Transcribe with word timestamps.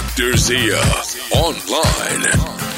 Dr. 0.00 0.34
Zia 0.38 0.80
Online. 1.30 2.69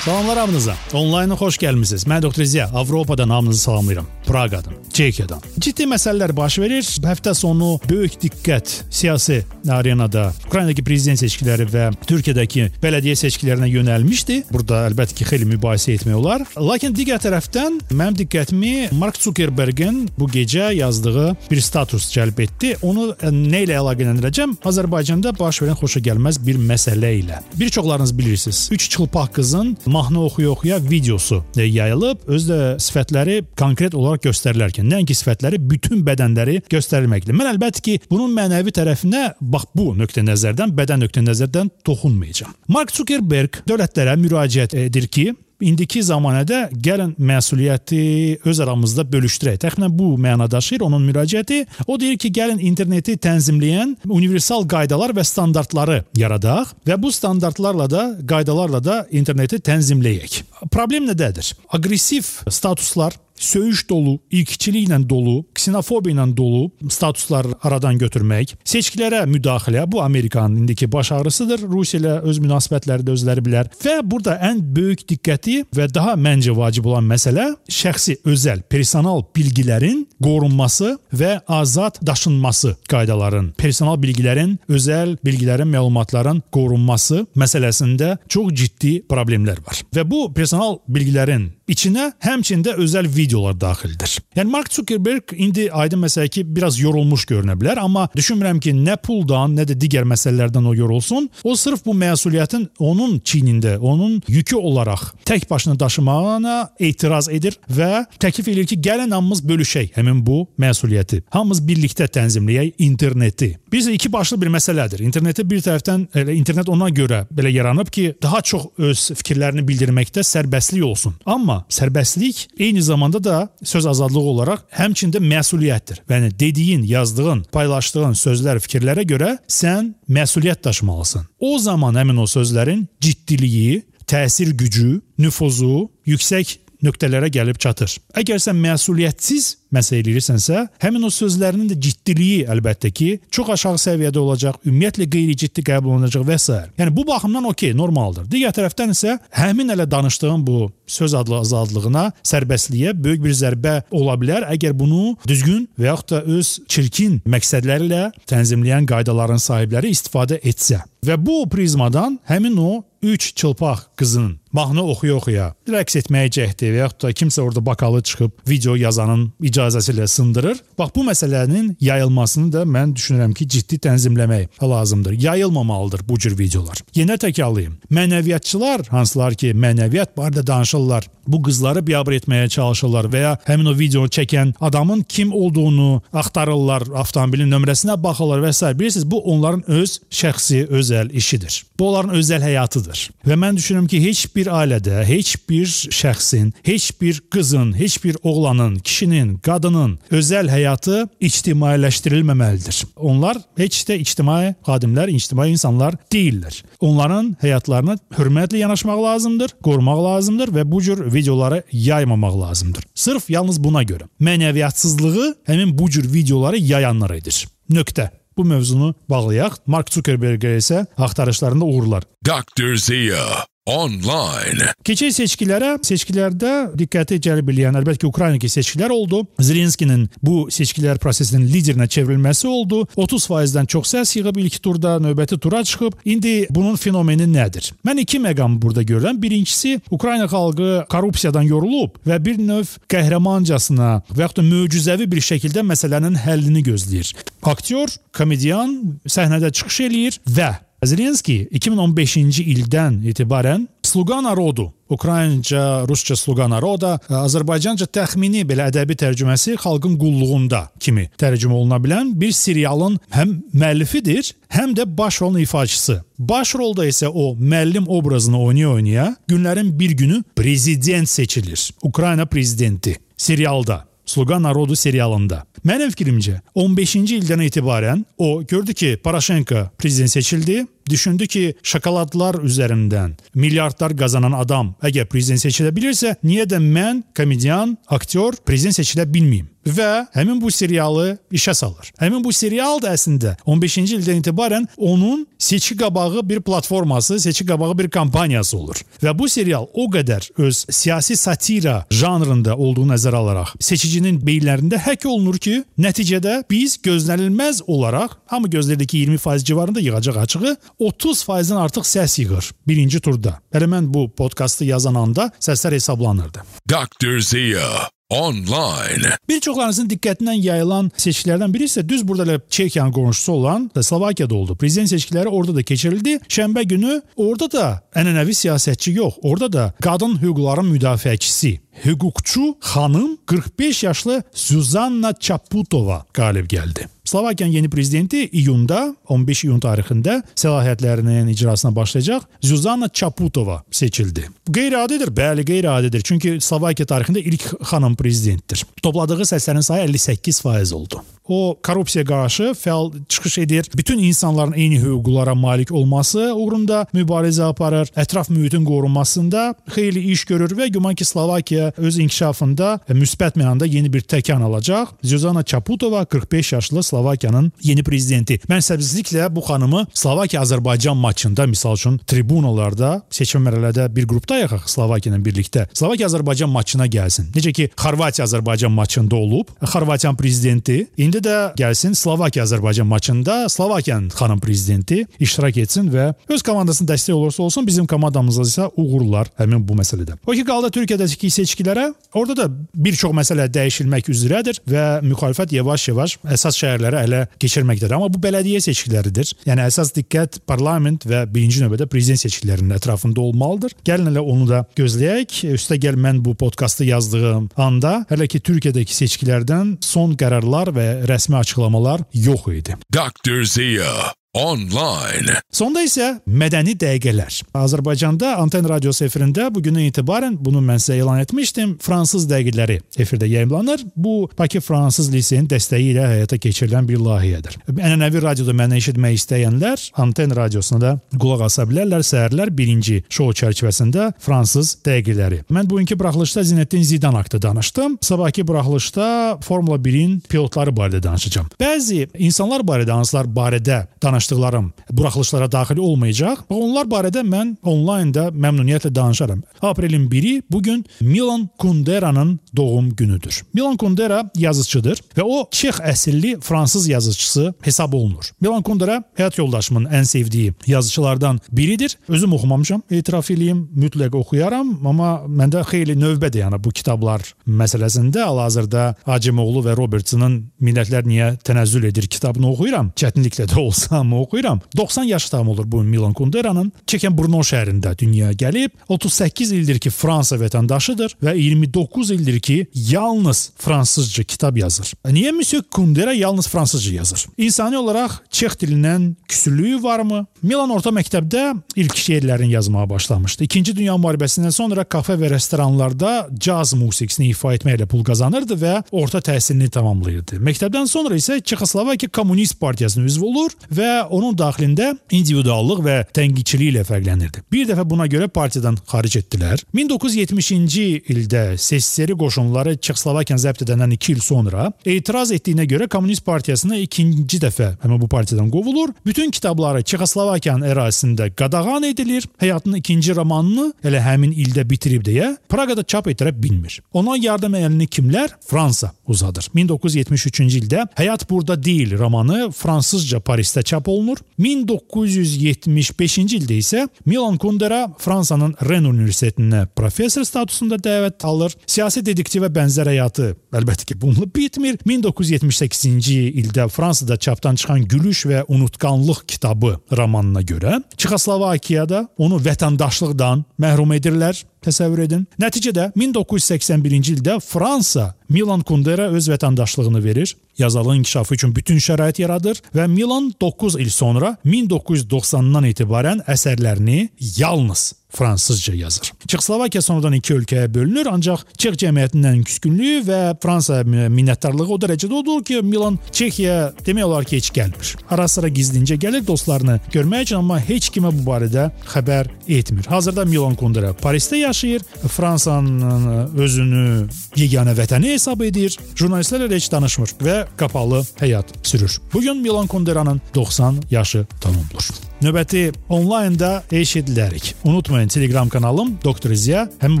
Salamlar 0.04 0.38
hamınıza. 0.38 0.74
Onlayına 0.92 1.34
xoş 1.34 1.56
gəlmisiniz. 1.62 2.02
Mən 2.10 2.22
Dr. 2.22 2.42
Ziya, 2.44 2.66
Avropadan 2.74 3.30
hamınızı 3.30 3.58
salamlayıram. 3.58 4.06
Praqadan, 4.26 4.74
Çekiyadan. 4.92 5.42
Ciddi 5.58 5.84
məsələlər 5.86 6.36
baş 6.36 6.58
verir. 6.58 6.82
Həftə 6.82 7.34
sonu 7.34 7.80
böyük 7.90 8.16
diqqət 8.22 8.70
siyasi 8.90 9.44
arenada 9.70 10.32
Ukraynadakı 10.46 10.82
prezident 10.84 11.20
seçkiləri 11.22 11.66
və 11.70 11.84
Türkiyədəki 12.06 12.64
bələdiyyə 12.82 13.14
seçkilərinə 13.20 13.68
yönəlmişdi. 13.70 14.40
Burada 14.50 14.80
əlbəttə 14.88 15.14
ki, 15.20 15.26
xeyli 15.28 15.46
mübahisə 15.52 15.94
etmək 15.94 16.18
olar. 16.18 16.42
Lakin 16.58 16.96
digər 16.98 17.22
tərəfdən 17.22 17.78
mənim 17.92 18.18
diqqətimi 18.18 18.90
Mark 18.98 19.22
Zuckerbergin 19.22 20.08
bu 20.18 20.26
gecə 20.34 20.72
yazdığı 20.74 21.28
bir 21.50 21.60
status 21.60 22.08
cəlb 22.10 22.42
etdi. 22.42 22.74
Onu 22.82 23.12
nə 23.22 23.62
ilə 23.68 23.78
əlaqələndirəcəm? 23.78 24.58
Azərbaycanda 24.66 25.34
baş 25.38 25.62
verən 25.62 25.78
xoşagəlməz 25.78 26.42
bir 26.46 26.58
məsələ 26.58 27.14
ilə. 27.22 27.42
Bir 27.54 27.70
çoxlarınız 27.70 28.18
bilirsiniz. 28.18 28.68
3 28.72 28.90
çılpaq 28.90 29.32
qızın 29.38 29.76
mahnı 29.92 30.24
oxuya-oxuya 30.24 30.80
videosu 30.90 31.42
yayılıb, 31.56 32.24
özü 32.26 32.52
də 32.52 32.60
sifətləri 32.80 33.36
konkret 33.58 33.94
olaraq 33.94 34.24
göstərilərkən, 34.30 34.88
nəinki 34.88 35.16
sifətləri, 35.18 35.60
bütün 35.70 36.00
bədənləri 36.06 36.62
göstərilməkdir. 36.72 37.36
Mən 37.36 37.52
əlbəttə 37.54 37.84
ki, 37.84 37.98
bunun 38.10 38.32
mənəvi 38.36 38.72
tərəfinə 38.78 39.24
bax 39.54 39.68
bu 39.76 39.92
nöqtə 39.98 40.24
nəzərdən, 40.26 40.72
bədən 40.78 41.04
nöqtə 41.04 41.24
nəzərdən 41.26 41.72
toxunmayacağam. 41.86 42.56
Mark 42.72 42.94
Zuckerberg 42.96 43.62
dövlətlərə 43.68 44.16
müraciət 44.20 44.78
edir 44.86 45.10
ki, 45.12 45.32
indiki 45.62 46.02
zamanədə 46.04 46.64
gəlin 46.84 47.14
məsuliyyəti 47.18 48.02
öz 48.48 48.60
aramızda 48.64 49.04
bölüşdürək. 49.12 49.60
Təxminən 49.62 49.94
bu 49.98 50.12
məna 50.20 50.48
daşıyır 50.50 50.86
onun 50.88 51.04
müraciəti. 51.08 51.62
O 51.86 51.98
deyir 52.00 52.18
ki, 52.18 52.32
gəlin 52.34 52.62
interneti 52.62 53.16
tənzimləyən 53.22 53.96
universal 54.08 54.66
qaydalar 54.68 55.14
və 55.16 55.24
standartları 55.26 56.02
yaradaq 56.18 56.74
və 56.86 56.98
bu 57.02 57.12
standartlarla 57.12 57.88
da, 57.90 58.06
qaydalarla 58.28 58.82
da 58.84 59.02
interneti 59.10 59.60
tənzimləyək. 59.62 60.42
Problem 60.72 61.08
nədədir? 61.10 61.54
Aqressiv 61.72 62.28
statuslar 62.48 63.16
söyüş 63.36 63.88
dolu, 63.90 64.18
ilkçiliklə 64.30 65.00
dolu, 65.08 65.42
ksenofobiya 65.54 66.14
ilə 66.16 66.26
dolu 66.36 66.70
statusları 66.90 67.56
aradan 67.62 67.98
götürmək, 68.00 68.56
seçkilərə 68.68 69.24
müdaxilə, 69.30 69.84
bu 69.90 70.02
Amerikanın 70.02 70.62
indiki 70.62 70.90
baş 70.92 71.12
ağrısıdır. 71.12 71.66
Rusiya 71.70 72.00
ilə 72.02 72.14
öz 72.28 72.40
münasibətləri 72.42 73.06
də 73.06 73.14
özləri 73.16 73.44
bilər 73.44 73.70
və 73.84 73.98
burada 74.04 74.38
ən 74.42 74.60
böyük 74.76 75.04
diqqəti 75.08 75.58
və 75.74 75.88
daha 75.94 76.14
məncə 76.18 76.54
vacib 76.56 76.86
olan 76.90 77.06
məsələ 77.08 77.48
şəxsi 77.70 78.18
özəl, 78.28 78.62
personal 78.70 79.24
bilgilərin 79.36 80.04
qorunması 80.22 80.96
və 81.14 81.32
azad 81.48 81.98
daşınması 82.06 82.76
qaydaların, 82.90 83.52
personal 83.58 83.98
bilgilərin, 84.02 84.56
özəl 84.68 85.16
bilgilərin, 85.24 85.70
məlumatların 85.72 86.42
qorunması 86.54 87.26
məsələsində 87.38 88.16
çox 88.28 88.52
ciddi 88.58 88.94
problemlər 89.08 89.62
var. 89.66 89.82
Və 89.94 90.04
bu 90.08 90.26
personal 90.34 90.78
bilgilərin 90.88 91.50
içinə 91.70 92.10
həmçində 92.24 92.76
özəl 92.80 93.08
videolar 93.22 93.56
daxildir. 93.60 94.18
Yəni 94.36 94.50
Mark 94.50 94.72
Zuckerberg 94.72 95.34
indi 95.36 95.68
aydın 95.72 96.02
məsələ 96.06 96.28
ki, 96.32 96.44
biraz 96.56 96.78
yorulmuş 96.80 97.24
görünə 97.30 97.56
bilər, 97.58 97.80
amma 97.82 98.08
düşünmürəm 98.16 98.60
ki, 98.62 98.74
nə 98.76 98.96
puldan, 99.02 99.56
nə 99.56 99.66
də 99.68 99.76
digər 99.78 100.06
məsələlərdən 100.08 100.68
o 100.68 100.74
yorulsun. 100.76 101.28
O 101.44 101.56
sırf 101.56 101.84
bu 101.86 101.94
məsuliyyətin 101.96 102.68
onun 102.82 103.18
çiynində, 103.20 103.76
onun 103.78 104.20
yükü 104.28 104.56
olaraq 104.56 105.12
tək 105.28 105.48
başına 105.50 105.78
daşımağına 105.80 106.56
etiraz 106.80 107.28
edir 107.28 107.58
və 107.70 108.04
təklif 108.20 108.48
edir 108.52 108.66
ki, 108.66 108.80
gəlin 108.82 109.12
hamımız 109.14 109.44
bölüşək 109.48 109.92
həmin 109.96 110.22
bu 110.26 110.46
məsuliyyəti. 110.60 111.22
Hamımız 111.34 111.62
birlikdə 111.68 112.08
tənzimləyək 112.16 112.74
interneti. 112.82 113.52
Bizə 113.72 113.92
iki 113.94 114.12
başlı 114.12 114.40
bir 114.40 114.52
məsələdir. 114.56 115.02
İnterneti 115.06 115.44
bir 115.48 115.62
tərəfdən 115.64 116.08
elə 116.18 116.36
internet 116.36 116.68
ona 116.72 116.90
görə 116.92 117.24
belə 117.32 117.52
yaranıb 117.52 117.92
ki, 117.92 118.14
daha 118.22 118.42
çox 118.42 118.66
öz 118.78 119.04
fikirlərini 119.20 119.64
bildirməkdə 119.68 120.24
sərbəstlik 120.26 120.84
olsun. 120.86 121.14
Amma 121.26 121.62
sərbəstlik 121.72 122.46
eyni 122.58 122.82
zamanda 122.82 123.11
da 123.20 123.48
söz 123.64 123.86
azadlığı 123.86 124.24
olaraq 124.32 124.64
həmçində 124.78 125.20
məsuliyyətdir. 125.20 126.02
Yəni 126.08 126.32
dediyin, 126.38 126.82
yazdığın, 126.88 127.44
paylaşdığın 127.52 128.16
sözlər, 128.16 128.62
fikirlərə 128.64 129.04
görə 129.08 129.36
sən 129.50 129.92
məsuliyyət 130.08 130.64
daşımalısan. 130.64 131.26
O 131.40 131.58
zaman 131.58 131.98
həmin 131.98 132.22
o 132.22 132.26
sözlərin 132.30 132.86
ciddiliyi, 133.00 133.82
təsir 134.06 134.52
gücü, 134.56 135.00
nüfuzu 135.18 135.90
yüksək 136.06 136.58
nöqtələrə 136.86 137.30
gəlib 137.32 137.58
çatır. 137.62 137.96
Əgər 138.18 138.40
sən 138.42 138.58
məsuliyyətsiz 138.62 139.48
məsələ 139.72 140.02
eləyirsənsə, 140.02 140.66
həmin 140.82 141.06
o 141.06 141.10
sözlərinin 141.12 141.70
də 141.70 141.78
ciddiliyi 141.80 142.42
əlbəttə 142.52 142.90
ki, 142.92 143.08
çox 143.32 143.52
aşağı 143.56 143.80
səviyyədə 143.86 144.20
olacaq, 144.20 144.58
ümumiyyətlə 144.66 145.08
qeyri-ciddi 145.14 145.64
qəbul 145.68 145.96
olunacaq 145.96 146.26
və 146.28 146.38
s. 146.38 146.58
Yəni 146.80 146.94
bu 146.94 147.06
baxımdan 147.08 147.48
okey, 147.52 147.72
normaldır. 147.78 148.28
Digər 148.32 148.54
tərəfdən 148.56 148.92
isə 148.92 149.16
həmin 149.38 149.72
elə 149.72 149.88
danışdığım 149.90 150.44
bu 150.46 150.68
söz 150.86 151.16
adlı 151.16 151.40
azadlığına, 151.40 152.06
sərbəstliyə 152.28 152.92
böyük 153.00 153.24
bir 153.24 153.36
zərbə 153.38 153.76
ola 153.90 154.18
bilər, 154.20 154.48
əgər 154.52 154.76
bunu 154.76 155.16
düzgün 155.28 155.66
və 155.78 155.92
yaxud 155.92 156.12
da 156.12 156.22
öz 156.36 156.54
çirkin 156.68 157.20
məqsədləri 157.24 157.88
ilə 157.88 158.06
tənzimləyən 158.28 158.88
qaydaların 158.90 159.40
sahibləri 159.40 159.94
istifadə 159.96 160.42
etsə. 160.42 160.82
Və 161.02 161.16
bu 161.18 161.48
prizmadan 161.50 162.20
həmin 162.30 162.56
o 162.62 162.84
3 163.02 163.36
çılpaq 163.36 163.78
qızın 163.96 164.38
mahnı 164.52 164.82
oxuya-oxuya 164.92 165.48
rəqs 165.74 165.96
etməyə 165.98 166.30
cəhdi 166.36 166.68
və 166.70 166.82
yaxud 166.84 167.00
da 167.02 167.10
kimsə 167.18 167.40
orada 167.42 167.64
bakalı 167.66 168.02
çıxıb 168.02 168.32
video 168.48 168.74
yazanın 168.78 169.24
icazəsi 169.42 169.94
ilə 169.94 170.06
sındırır. 170.06 170.60
Bax 170.78 170.90
bu 170.94 171.04
məsələnin 171.08 171.72
yayılmasını 171.80 172.52
da 172.52 172.62
mən 172.62 172.94
düşünürəm 172.94 173.34
ki, 173.34 173.48
ciddi 173.48 173.80
tənzimləmək 173.86 174.62
lazımdır. 174.62 175.12
Yayılmamalıdır 175.12 176.04
bu 176.08 176.18
cür 176.18 176.38
videolar. 176.38 176.84
Yenə 176.94 177.18
təkrarlayım. 177.18 177.80
Mənəviyyatçılar, 177.90 178.86
hansılar 178.94 179.34
ki, 179.34 179.50
mənəviyyat 179.54 180.14
barədə 180.16 180.46
danışırlar, 180.46 181.08
bu 181.26 181.42
qızları 181.42 181.86
biabır 181.86 182.18
etməyə 182.20 182.48
çalışırlar 182.48 183.08
və 183.10 183.24
ya 183.24 183.32
həmin 183.46 183.72
o 183.72 183.74
videonu 183.78 184.10
çəkən 184.14 184.54
adamın 184.60 185.02
kim 185.08 185.32
olduğunu 185.32 186.02
axtarırlar, 186.12 186.86
avtomobilin 186.94 187.50
nömrəsinə 187.50 187.96
baxırlar 188.02 188.42
və 188.46 188.52
s. 188.52 188.78
Bilirsiniz, 188.78 189.10
bu 189.10 189.22
onların 189.32 189.64
öz 189.70 189.98
şəxsi, 190.10 190.66
özəl 190.92 191.12
işidir. 191.12 191.64
Bu 191.78 191.88
onların 191.88 192.14
özəl 192.16 192.42
həyatıdır. 192.42 193.10
Və 193.26 193.36
mən 193.38 193.56
düşünürəm 193.56 193.86
ki, 193.88 194.00
heç 194.04 194.26
bir 194.36 194.46
ailədə, 194.46 195.02
heç 195.04 195.36
bir 195.48 195.66
şəxsin, 195.66 196.52
heç 196.62 196.92
bir 197.00 197.20
qızın, 197.30 197.72
heç 197.78 198.04
bir 198.04 198.16
oğlanın, 198.22 198.78
kişinin, 198.78 199.38
qadının 199.38 199.98
özəl 200.10 200.50
həyatı 200.50 201.08
ictimailəşdirilməməlidir. 201.20 202.84
Onlar 202.96 203.40
heç 203.58 203.82
də 203.88 203.98
ictimai 204.02 204.54
xadimlər, 204.66 205.10
ictimai 205.10 205.50
insanlar 205.50 205.96
deyillər. 206.12 206.62
Onların 206.80 207.36
həyatlarına 207.42 207.98
hörmətlə 208.16 208.62
yanaşmaq 208.62 209.02
lazımdır, 209.02 209.56
qorumaq 209.64 210.04
lazımdır 210.04 210.54
və 210.56 210.70
bu 210.70 210.82
cür 210.82 211.06
videoları 211.14 211.62
yaymamaq 211.72 212.40
lazımdır. 212.40 212.84
Sırf 212.94 213.30
yalnız 213.30 213.64
buna 213.64 213.82
görə. 213.82 214.08
Mənəviyyatsızlığı 214.20 215.34
həmin 215.48 215.78
bu 215.78 215.90
cür 215.90 216.12
videoları 216.12 216.58
yayanlar 216.58 217.10
edir. 217.10 217.46
Nöqtə. 217.70 218.10
Bu 218.36 218.44
mövzunu 218.44 218.94
bağlayaq. 219.10 219.60
Mark 219.66 219.92
Zuckerberg 219.92 220.44
isə 220.44 220.86
axtarışlarında 220.96 221.64
uğurlar. 221.64 222.02
Dr. 222.26 222.76
Zia 222.76 223.51
Online. 223.62 224.72
Keçək 224.82 225.12
seçkilərə. 225.14 225.76
Seçkilərdə 225.86 226.72
diqqəti 226.74 227.20
cəlb 227.22 227.52
edən 227.52 227.76
əlbəttə 227.78 228.00
ki, 228.02 228.08
Ukraynadakı 228.08 228.48
seçkilər 228.50 228.90
oldu. 228.90 229.20
Zelenskinin 229.38 230.08
bu 230.18 230.48
seçkilər 230.50 230.98
prosesinin 230.98 231.44
liderinə 231.46 231.86
çevrilməsi 231.86 232.48
oldu. 232.50 232.80
30%-dən 232.96 233.68
çox 233.70 233.92
səs 233.94 234.16
yığıb 234.16 234.40
ilk 234.42 234.56
turda 234.64 234.96
növbəti 235.04 235.38
tura 235.38 235.62
çıxıb. 235.62 235.94
İndi 236.04 236.48
bunun 236.50 236.74
fenomeni 236.74 237.28
nədir? 237.30 237.70
Mən 237.86 238.02
iki 238.02 238.18
məqam 238.24 238.58
burada 238.62 238.82
görürəm. 238.82 239.22
Birincisi, 239.22 239.78
Ukrayna 239.94 240.26
xalqı 240.26 240.82
korrupsiyadan 240.90 241.46
yorulub 241.46 242.02
və 242.02 242.18
bir 242.24 242.42
növ 242.42 242.74
qəhrəmancasına 242.90 243.92
və 244.10 244.26
yaxud 244.26 244.42
da 244.42 244.46
möcüzəvi 244.48 245.06
bir 245.06 245.22
şəkildə 245.22 245.62
məsələnin 245.70 246.18
həllini 246.18 246.66
gözləyir. 246.66 247.14
Aktyor, 247.46 247.94
komedian 248.10 248.74
səhnədə 249.06 249.54
çıxış 249.54 249.80
eləyir 249.86 250.18
və 250.26 250.50
Zelenski 250.82 251.44
2015-ci 251.54 252.42
ildən 252.56 253.04
etibarən 253.06 253.68
Sluga 253.86 254.16
Narodu 254.24 254.72
Ukraynca, 254.90 255.86
Rusça 255.88 256.16
Sluga 256.16 256.48
Naroda, 256.50 256.96
Azərbaycanca 257.06 257.86
təxmini 257.86 258.42
belə 258.48 258.66
ədəbi 258.72 258.96
tərcüməsi 258.98 259.54
xalqın 259.62 259.94
qulluğunda 260.00 260.64
kimi 260.82 261.06
tərcümə 261.22 261.54
oluna 261.54 261.78
bilən 261.84 262.10
bir 262.18 262.34
serialın 262.34 262.98
həm 263.14 263.36
müəllifidir, 263.54 264.34
həm 264.52 264.74
də 264.76 264.88
baş 264.98 265.20
rolun 265.22 265.38
ifaçısı. 265.44 266.00
Baş 266.18 266.56
rolda 266.58 266.88
isə 266.90 267.06
o 267.06 267.36
müəllim 267.38 267.86
obrazını 267.86 268.42
oynaya-oynaya 268.42 269.06
günlərin 269.30 269.72
bir 269.78 269.90
günü 269.90 270.22
prezident 270.36 271.08
seçilir. 271.08 271.70
Ukrayna 271.82 272.26
prezidenti 272.26 272.98
serialda. 273.16 273.91
Sluga 274.06 274.42
Narodu 274.42 274.76
serialında. 274.76 275.44
Mənim 275.64 275.92
fikrimcə 275.94 276.40
15-ci 276.56 277.20
ildən 277.20 277.44
etibarən 277.46 278.04
o 278.18 278.42
gördü 278.42 278.74
ki, 278.74 278.98
Paraşenko 279.04 279.70
prezident 279.78 280.10
seçildi 280.10 280.66
düşündü 280.90 281.26
ki 281.26 281.54
şokoladlar 281.62 282.42
üzerinden 282.42 283.16
milyardlar 283.34 283.96
kazanan 283.96 284.32
adam 284.32 284.74
eğer 284.82 285.08
prezident 285.08 285.40
seçilebilirse 285.40 286.16
niye 286.22 286.50
de 286.50 286.58
ben 286.60 287.04
komedyan, 287.16 287.78
aktör 287.88 288.32
prezident 288.46 288.74
seçilebilmeyeyim? 288.74 289.51
Və 289.66 290.06
həmin 290.14 290.40
bu 290.40 290.50
serialı 290.50 291.18
işə 291.32 291.54
salır. 291.54 291.92
Həmin 292.00 292.22
bu 292.24 292.32
serial 292.32 292.80
da 292.82 292.92
əslində 292.96 293.36
15-ci 293.46 293.98
ildən 293.98 294.22
etibarən 294.22 294.66
onun 294.76 295.26
seçki 295.38 295.76
qabağı 295.76 296.28
bir 296.28 296.40
platforması, 296.40 297.20
seçki 297.20 297.46
qabağı 297.46 297.78
bir 297.78 297.90
kampaniyası 297.90 298.58
olur. 298.58 298.82
Və 299.02 299.14
bu 299.18 299.28
serial 299.28 299.66
o 299.74 299.88
qədər 299.90 300.30
öz 300.38 300.64
siyasi 300.70 301.16
satira 301.16 301.84
janrında 301.90 302.56
olduğu 302.56 302.86
nəzərə 302.92 303.16
alaraq 303.22 303.54
seçicinin 303.60 304.20
beyinlərində 304.20 304.80
həkk 304.82 305.06
olunur 305.08 305.38
ki, 305.42 305.62
nəticədə 305.78 306.42
biz 306.50 306.78
gözlənilməz 306.82 307.62
olaraq 307.66 308.16
hamı 308.32 308.50
gözlədi 308.52 308.86
ki 308.86 309.04
20% 309.06 309.44
civarında 309.44 309.80
yığacaq 309.80 310.18
açığı 310.24 310.56
30%-dən 310.80 311.58
artıq 311.64 311.88
səs 311.88 312.20
yığır 312.22 312.52
birinci 312.68 313.00
turda. 313.00 313.38
Hələ 313.54 313.70
mən 313.70 313.90
bu 313.94 314.08
podkastı 314.10 314.64
yazan 314.64 314.94
anda 314.94 315.30
səslər 315.40 315.78
hesablanırdı. 315.78 316.44
Dr. 316.68 317.18
Zia 317.20 317.88
online. 318.12 319.16
Bir 319.28 319.40
çoxlarınızın 319.40 319.88
diqqətindən 319.88 320.40
yayılan 320.44 320.90
seçkilərdən 321.00 321.52
biri 321.54 321.68
isə 321.70 321.84
düz 321.88 322.04
burada 322.08 322.26
elə 322.26 322.40
Çekiyanın 322.50 322.92
qonşusu 322.92 323.32
olan 323.32 323.70
Slovakiyada 323.80 324.34
oldu. 324.34 324.56
Prezident 324.56 324.92
seçkiləri 324.92 325.28
orada 325.28 325.56
da 325.56 325.62
keçirildi. 325.62 326.18
Şənbə 326.28 326.64
günü 326.68 327.00
orada 327.16 327.48
da 327.52 327.66
ənənəvi 327.96 328.36
siyasətçi 328.36 328.92
yox, 328.98 329.14
orada 329.22 329.52
da 329.52 329.72
qadın 329.82 330.18
hüquqların 330.22 330.68
müdafiəçisi 330.76 331.58
hüquqçu 331.84 332.56
xanım 332.60 333.18
45 333.26 333.82
yaşlı 333.82 334.22
Suzanna 334.32 335.12
Çaputova 335.12 336.04
qalib 336.12 336.46
gəldi. 336.50 336.86
Slovakiyanın 337.04 337.54
yeni 337.54 337.70
prezidenti 337.70 338.28
iyunda 338.28 338.96
15 339.08 339.44
iyun 339.44 339.60
tarixində 339.60 340.22
səlahiyyətlərinin 340.36 341.30
icrasına 341.30 341.74
başlayacaq 341.76 342.20
Zuzanna 342.40 342.88
Çaputova 342.88 343.62
seçildi. 343.70 344.28
Bu 344.48 344.52
qeyri-adidir. 344.52 345.10
Bəli, 345.16 345.44
qeyri-adidir. 345.44 346.02
Çünki 346.04 346.38
Slovakiya 346.40 346.86
tarixində 346.86 347.18
ilk 347.18 347.48
xanım 347.60 347.96
prezidentdir. 347.96 348.64
Topladığı 348.82 349.26
səslərin 349.26 349.62
sayı 349.62 349.88
58% 349.88 350.74
oldu. 350.74 351.02
O 351.28 351.58
korrupsiya 351.62 352.04
qarşı 352.04 352.42
fəal 352.42 352.92
çıxış 353.08 353.38
edir. 353.38 353.70
Bütün 353.76 353.98
insanların 353.98 354.52
eyni 354.52 354.80
hüquqlara 354.80 355.34
malik 355.34 355.72
olması 355.72 356.32
uğrunda 356.34 356.86
mübarizə 356.94 357.44
aparır. 357.44 357.86
Ətraf 357.96 358.32
mühitin 358.32 358.64
qorunmasında 358.64 359.54
xeyli 359.74 360.12
iş 360.12 360.24
görür 360.24 360.50
və 360.58 360.68
güman 360.68 360.94
ki 360.94 361.04
Slovakiya 361.04 361.72
öz 361.76 361.98
inkişafında 361.98 362.80
müsbət 362.88 363.38
mənada 363.38 363.66
yeni 363.66 363.92
bir 363.92 364.00
təkan 364.00 364.42
alacaq. 364.42 364.86
Zuzana 365.02 365.42
Çaputova 365.42 366.04
45 366.04 366.52
yaşlı 366.52 366.82
Slovakiyanın 366.82 367.52
yeni 367.62 367.82
prezidenti. 367.82 368.40
Mən 368.50 368.60
səbirliklə 368.60 369.34
bu 369.34 369.40
xanımı 369.40 369.86
Slovakiya-Azərbaycan 369.94 370.96
maçında 370.96 371.46
misal 371.46 371.74
üçün 371.74 371.98
tribunalarda 371.98 373.02
seçim 373.10 373.46
mərhələdə 373.46 373.88
bir 373.94 374.08
qrupdayıq 374.08 374.58
Slovakiya 374.66 375.14
ilə 375.14 375.24
birlikdə. 375.24 375.66
Slovakiya-Azərbaycan 375.74 376.50
maçına 376.50 376.86
gəlsin. 376.86 377.30
Necə 377.36 377.52
ki 377.52 377.70
Xorvatiya-Azərbaycan 377.76 378.72
maçında 378.72 379.16
olub, 379.16 379.48
Xorvatiyanın 379.62 380.16
prezidenti 380.16 380.86
indi 380.96 381.21
də 381.24 381.36
gəlsin 381.58 381.94
Slovakiya-Azərbaycan 381.98 382.88
maçında 382.88 383.48
Slovakiyanın 383.48 384.08
xanım 384.08 384.40
prezidenti 384.40 385.06
iştirak 385.20 385.56
etsin 385.64 385.90
və 385.92 386.12
öz 386.28 386.42
komandasına 386.42 386.92
dəstək 386.92 387.12
olursa 387.12 387.42
olsun 387.42 387.66
bizim 387.66 387.86
komandamıza 387.86 388.42
isə 388.46 388.68
uğurlar 388.76 389.30
həmin 389.38 389.62
bu 389.68 389.76
məsələdə. 389.78 390.18
O 390.26 390.36
ki 390.36 390.44
qaldı 390.48 390.72
Türkiyədəki 390.78 391.30
seçkilərə, 391.32 391.92
orada 392.14 392.36
da 392.36 392.48
bir 392.74 392.96
çox 392.98 393.14
məsələ 393.16 393.48
dəyişilmək 393.52 394.10
üzrədir 394.12 394.60
və 394.68 394.86
müxalifət 395.06 395.54
yavaş-yavaş 395.56 396.18
əsas 396.36 396.58
şəhərlərə 396.60 397.04
ələ 397.06 397.22
keçirməkdədir. 397.42 397.96
Amma 397.96 398.10
bu 398.12 398.20
bələdiyyə 398.22 398.62
seçkiləridir. 398.64 399.34
Yəni 399.46 399.66
əsas 399.66 399.92
diqqət 399.96 400.42
parlament 400.48 401.06
və 401.08 401.24
birinci 401.32 401.62
növbədə 401.62 401.86
prezident 401.90 402.22
seçkilərinin 402.24 402.76
ətrafında 402.78 403.20
olmalıdır. 403.22 403.76
Gəlin 403.86 404.12
elə 404.12 404.22
onu 404.22 404.48
da 404.50 404.62
gözləyək. 404.78 405.42
Üstəgəl 405.56 405.98
mən 406.00 406.22
bu 406.24 406.34
podkastı 406.38 406.86
yazdığım 406.88 407.50
anda 407.60 408.02
hələ 408.10 408.28
ki 408.30 408.42
Türkiyədəki 408.46 408.96
seçkilərdən 408.96 409.76
son 409.84 410.16
qərarlar 410.18 410.72
və 410.76 410.86
rəsmi 411.10 411.36
açıqlamalar 411.36 412.00
yox 412.14 412.42
idi. 412.48 412.76
Dr. 412.92 413.44
Zia 413.44 414.14
online. 414.32 415.42
Sonda 415.52 415.82
isə 415.84 416.06
mədəni 416.24 416.72
dəqiqələr. 416.80 417.34
Azərbaycanda 417.52 418.30
Anten 418.40 418.64
radiosu 418.64 419.04
efirində 419.04 419.50
bu 419.52 419.60
gündən 419.60 419.90
etibarən 419.90 420.38
bunu 420.40 420.62
mən 420.64 420.78
sizə 420.80 420.96
elan 421.02 421.20
etmişdim. 421.20 421.74
Fransız 421.84 422.24
dəqiqələri 422.30 422.78
efirdə 422.96 423.28
yayımlanır. 423.28 423.84
Bu 423.96 424.30
Bakı 424.38 424.62
Fransız 424.64 425.10
Liseyinin 425.12 425.50
dəstəyi 425.52 425.90
ilə 425.92 426.06
həyata 426.14 426.38
keçirilən 426.40 426.88
bir 426.88 427.02
layihədir. 427.04 427.58
Ənənəvi 427.74 428.22
radioda 428.24 428.54
məni 428.56 428.78
eşitmək 428.80 429.18
istəyənlər 429.18 429.84
Anten 430.00 430.32
radiosuna 430.36 430.80
da 430.80 430.94
qulaq 431.12 431.44
asa 431.50 431.68
bilərlər. 431.68 432.00
Səhərlər 432.00 432.54
birinci 432.56 433.02
şou 433.12 433.36
çərçivəsində 433.36 434.14
Fransız 434.24 434.78
dəqiqələri. 434.88 435.42
Mən 435.52 435.68
bugünkü 435.68 435.98
buraxılışda 436.00 436.46
Zinettin 436.54 436.88
Zidan 436.88 437.20
haqqında 437.20 437.42
danışdım. 437.50 437.98
Sabahki 438.00 438.48
buraxılışda 438.48 439.38
Formula 439.44 439.76
1-in 439.76 440.18
pilotları 440.24 440.72
barədə 440.72 441.02
danışacağam. 441.04 441.52
Bəzi 441.60 442.06
insanlar 442.16 442.64
barədə, 442.64 442.96
hansılar 442.96 443.28
barədə 443.28 443.84
danışacağam 444.00 444.21
danışdıqlarım 444.22 444.72
buraxılışlara 444.90 445.52
daxil 445.52 445.78
olmayacaq. 445.78 446.36
Onlar 446.50 446.86
barədə 446.86 447.22
mən 447.26 447.56
onlaynda 447.62 448.30
məmnuniyyətlə 448.30 448.94
danışaram. 448.94 449.42
Aprelin 449.62 450.10
1-i 450.10 450.42
bu 450.50 450.62
gün 450.62 450.84
Milan 451.00 451.48
Kundera'nın 451.58 452.40
doğum 452.56 452.90
günüdür. 452.90 453.42
Milan 453.54 453.76
Kundera 453.76 454.30
yazıçıdır 454.36 455.02
və 455.16 455.22
o 455.22 455.48
Çex 455.50 455.80
əsilli 455.80 456.40
fransız 456.40 456.88
yazıçısı 456.88 457.54
hesab 457.62 457.92
olunur. 457.92 458.30
Milan 458.40 458.62
Kundera 458.62 459.02
həyat 459.18 459.38
yoldaşımın 459.38 459.84
ən 459.84 460.04
sevdiyi 460.04 460.54
yazıçılardan 460.66 461.40
biridir. 461.52 461.98
Özüm 462.08 462.32
oxumamışam, 462.32 462.82
etiraf 462.90 463.30
eləyim, 463.30 463.66
mütləq 463.76 464.16
oxuyaram, 464.16 464.86
amma 464.86 465.22
məndə 465.26 465.64
xeyli 465.66 465.96
növbədir 465.98 466.44
yəni 466.44 466.62
bu 466.64 466.70
kitablar 466.70 467.22
məsələsində 467.46 468.22
hal-hazırda 468.26 468.94
Acımoğlu 469.06 469.64
və 469.66 469.76
Robertsonun 469.76 470.38
Millətlər 470.62 471.06
niyə 471.06 471.32
tənəzzül 471.44 471.88
edir 471.90 472.06
kitabını 472.06 472.52
oxuyuram. 472.52 472.92
Çətinliklə 472.96 473.48
də 473.50 473.58
olsa 473.66 474.02
kitabımı 474.12 474.20
oxuyuram. 474.20 474.60
90 474.76 475.02
yaş 475.02 475.30
tam 475.30 475.48
olur 475.48 475.64
bu 475.66 475.82
Milan 475.82 476.12
Kundera'nın. 476.12 476.72
Çeken 476.86 477.16
Brno 477.18 477.40
şəhərində 477.40 477.98
dünyaya 477.98 478.32
gəlib. 478.32 478.70
38 478.88 479.52
ildir 479.52 479.78
ki, 479.78 479.90
Fransa 479.90 480.36
vətəndaşıdır 480.36 481.16
və 481.22 481.36
29 481.36 482.10
ildir 482.10 482.40
ki, 482.40 482.66
yalnız 482.74 483.50
fransızca 483.58 484.24
kitab 484.24 484.56
yazır. 484.56 484.92
Niyə 485.04 485.32
Monsieur 485.32 485.62
Kundera 485.70 486.12
yalnız 486.12 486.48
fransızca 486.48 486.92
yazır? 486.92 487.26
İnsani 487.38 487.78
olaraq 487.78 488.10
Çex 488.30 488.52
dilindən 488.52 489.14
küsürlüyü 489.28 489.82
varmı? 489.82 490.26
Milan 490.42 490.70
orta 490.70 490.90
məktəbdə 490.90 491.56
ilk 491.76 491.96
şeirlərini 491.96 492.52
yazmağa 492.52 492.88
başlamışdı. 492.90 493.44
İkinci 493.44 493.76
Dünya 493.76 493.94
müharibəsindən 493.94 494.52
sonra 494.52 494.84
kafe 494.84 495.12
və 495.12 495.30
restoranlarda 495.30 496.28
caz 496.38 496.74
musiqisini 496.74 497.30
ifa 497.32 497.54
etməklə 497.54 497.86
pul 497.86 498.04
qazanırdı 498.04 498.58
və 498.60 498.74
orta 498.92 499.22
təhsilini 499.22 499.70
tamamlayırdı. 499.70 500.40
Məktəbdən 500.42 500.88
sonra 500.90 501.16
isə 501.16 501.40
Çexoslovakiya 501.40 502.10
Kommunist 502.10 502.60
Partiyasının 502.60 503.06
üzvü 503.06 503.24
olur 503.24 503.54
və 503.72 504.01
onun 504.10 504.36
daxilində 504.38 504.92
individuallıq 505.12 505.82
və 505.84 505.96
tənqidçiliklə 506.16 506.84
fərqlənirdi. 506.88 507.44
Bir 507.52 507.68
dəfə 507.70 507.84
buna 507.88 508.06
görə 508.10 508.28
partiyadan 508.32 508.78
xaric 508.88 509.18
etdilər. 509.22 509.62
1970-ci 509.74 510.84
ildə 511.12 511.42
SSR 511.56 512.14
qoşunları 512.18 512.76
Çexoslovakiyanı 512.82 513.42
zəbt 513.44 513.64
edəndən 513.66 513.94
2 513.96 514.12
il 514.12 514.22
sonra 514.24 514.70
etiraz 514.86 515.32
etdiyinə 515.34 515.66
görə 515.70 515.88
Kommunist 515.92 516.24
Partiyasına 516.26 516.78
ikinci 516.84 517.40
dəfə 517.42 517.72
həmin 517.82 518.00
bu 518.00 518.08
partiyadan 518.08 518.50
qovulur. 518.50 518.94
Bütün 519.06 519.30
kitabları 519.30 519.82
Çexoslovakiyanın 519.82 520.68
ərazisində 520.72 521.30
qadağan 521.34 521.86
edilir. 521.90 522.28
Həyatının 522.42 522.80
ikinci 522.82 523.14
romanını 523.16 523.72
elə 523.84 524.02
həmin 524.02 524.32
ildə 524.32 524.64
bitirib 524.68 525.04
deyə 525.06 525.32
Praqada 525.48 525.82
çap 525.82 526.08
etdirə 526.08 526.32
bilmir. 526.42 526.80
Ona 526.92 527.16
yardım 527.20 527.54
əlini 527.58 527.88
kimlər? 527.88 528.36
Fransa 528.46 528.92
uzadır. 529.06 529.48
1973-cü 529.54 530.48
ildə 530.62 530.86
Həyat 530.96 531.28
burada 531.30 531.56
deyil 531.62 531.98
romanı 531.98 532.50
fransızca 532.52 533.18
Parisdə 533.18 533.62
çap 533.62 533.88
olunur. 533.92 534.20
1975-ci 534.42 536.38
ildə 536.38 536.58
isə 536.58 536.86
Milan 537.08 537.38
Kundera 537.40 537.84
Fransanın 538.02 538.54
Ren 538.68 538.88
Universitetinə 538.88 539.66
professor 539.76 540.26
statusunda 540.26 540.78
dəvət 540.82 541.24
alır. 541.28 541.56
Siyasi 541.66 542.02
dedektivə 542.06 542.50
bənzər 542.52 542.90
həyatı 542.92 543.32
əlbəttə 543.52 543.88
ki, 543.90 543.98
bununla 544.00 544.28
bitmir. 544.34 544.78
1978-ci 544.88 546.18
ildə 546.42 546.68
Fransada 546.72 547.16
çapdan 547.16 547.58
çıxan 547.60 547.84
Gülüş 547.88 548.24
və 548.30 548.44
Unutqanlıq 548.48 549.24
kitabı 549.26 549.76
romanına 549.96 550.42
görə 550.46 550.80
Çexoslovakiyada 550.96 552.06
onu 552.18 552.40
vətəndaşlıqdan 552.42 553.44
məhrum 553.60 553.94
edirlər. 553.96 554.42
Təsəvvür 554.62 555.04
edin. 555.06 555.26
Nəticədə 555.42 555.90
1981-ci 555.98 557.16
ildə 557.18 557.38
Fransa 557.44 558.12
Milan 558.32 558.62
Kundera 558.66 559.08
öz 559.12 559.28
vətəndaşlığını 559.28 560.04
verir. 560.04 560.36
Yazarlığın 560.58 561.02
inkişafı 561.02 561.34
üçün 561.34 561.54
bütün 561.56 561.80
şərait 561.82 562.20
yaradır 562.22 562.60
və 562.74 562.88
Milan 562.88 563.32
9 563.40 563.78
il 563.80 563.90
sonra 563.90 564.36
1990-dan 564.44 565.66
etibarən 565.72 566.22
əsərlərini 566.28 567.08
yalnız 567.38 567.92
fransızca 568.12 568.74
yazır. 568.74 569.12
Çexoslovakiya 569.26 569.82
sonradan 569.82 570.12
iki 570.12 570.34
ölkəyə 570.34 570.74
bölünür, 570.74 571.06
ancaq 571.06 571.44
Çex 571.58 571.78
cəmiyyətinin 571.82 572.42
küskünlüyü 572.44 573.02
və 573.06 573.20
Fransa 573.42 573.82
minnətdarlığı 573.86 574.66
o 574.68 574.78
dərəcədə 574.80 575.14
odur 575.20 575.44
ki, 575.44 575.60
Milan 575.62 575.98
Çexiyaya 576.10 576.72
demək 576.86 577.04
olar 577.04 577.24
ki, 577.24 577.36
heç 577.36 577.50
gəlmir. 577.56 577.94
Ara-sıra 578.10 578.48
gizlincə 578.48 578.98
gəlir 579.00 579.26
dostlarını 579.26 579.78
görmək 579.92 580.26
üçün, 580.28 580.40
amma 580.42 580.60
heç 580.60 580.90
kimə 580.94 581.12
bu 581.16 581.24
barədə 581.30 581.70
xəbər 581.92 582.30
etmir. 582.48 582.86
Hazırda 582.90 583.24
Milan 583.24 583.54
Kundera 583.54 583.92
Parisdə 584.02 584.36
yaşayır, 584.42 584.82
Fransanın 585.08 586.36
özünü 586.36 587.08
yeganə 587.36 587.76
vətəni 587.78 588.12
hesab 588.12 588.42
edir, 588.44 588.76
jurnalistlərlə 588.98 589.54
heç 589.54 589.70
danışmır 589.72 590.16
və 590.20 590.36
qapalı 590.60 591.02
həyat 591.20 591.54
sürür. 591.62 592.00
Bu 592.12 592.20
gün 592.20 592.42
Milan 592.42 592.66
Kunderanın 592.66 593.20
90 593.34 593.82
yaşı 593.90 594.26
tamamdır. 594.40 594.90
Növbəti 595.22 595.72
onlaynda 595.88 596.62
eşidilərik. 596.72 597.54
Unutmayın 597.64 598.01
Telegram 598.08 598.48
kanalım 598.48 598.98
Doktor 599.04 599.30
İziya. 599.30 599.68
Həmin 599.80 600.00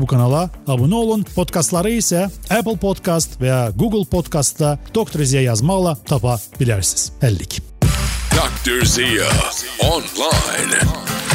bu 0.00 0.06
kanala 0.06 0.48
abunə 0.66 0.94
olun. 0.94 1.26
Podkastları 1.34 1.92
isə 1.98 2.28
Apple 2.50 2.76
Podcast 2.76 3.38
və 3.40 3.50
ya 3.50 3.60
Google 3.76 4.04
Podcastda 4.04 4.78
Doktor 4.94 5.20
İziya 5.20 5.42
yazmaqla 5.50 5.96
tapa 6.08 6.38
bilərsiniz. 6.60 7.12
Həllik. 7.22 7.60
Dr. 8.32 8.84
Zia 8.84 9.28
Online. 9.80 11.31